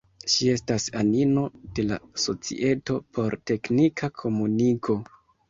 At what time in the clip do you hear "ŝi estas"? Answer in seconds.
0.35-0.85